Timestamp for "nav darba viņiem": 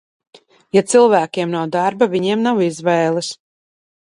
1.57-2.43